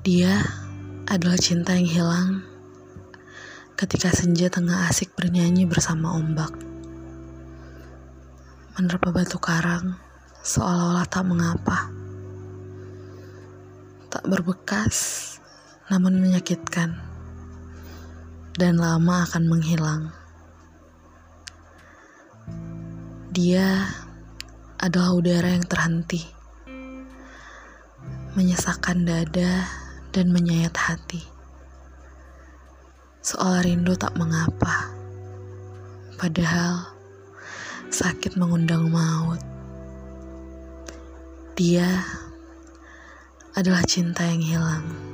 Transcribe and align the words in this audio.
Dia 0.00 0.40
adalah 1.12 1.36
cinta 1.36 1.76
yang 1.76 1.84
hilang 1.84 2.40
ketika 3.76 4.08
senja 4.08 4.48
tengah 4.48 4.88
asik 4.88 5.12
bernyanyi 5.12 5.68
bersama 5.68 6.16
ombak. 6.16 6.48
Menerpa 8.80 9.12
batu 9.12 9.36
karang 9.36 10.00
seolah-olah 10.40 11.04
tak 11.04 11.20
mengapa. 11.28 11.92
Tak 14.08 14.24
berbekas, 14.24 14.96
namun 15.92 16.16
menyakitkan. 16.16 16.96
Dan 18.56 18.80
lama 18.80 19.28
akan 19.28 19.44
menghilang. 19.52 20.16
Dia 23.36 23.84
adalah 24.80 25.12
udara 25.12 25.52
yang 25.52 25.68
terhenti. 25.68 26.24
Menyesakkan 28.32 29.04
dada 29.04 29.79
dan 30.10 30.34
menyayat 30.34 30.74
hati. 30.74 31.22
Soal 33.22 33.62
rindu 33.62 33.94
tak 33.94 34.14
mengapa. 34.18 34.90
Padahal 36.18 36.94
sakit 37.90 38.38
mengundang 38.38 38.90
maut. 38.90 39.42
Dia 41.58 42.06
adalah 43.54 43.82
cinta 43.84 44.24
yang 44.24 44.42
hilang. 44.42 45.09